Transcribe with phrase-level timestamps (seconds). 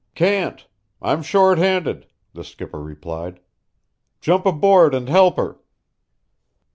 [0.15, 0.67] "Can't.
[0.99, 3.39] I'm short handed," the skipper replied.
[4.19, 5.59] "Jump aboard and help her."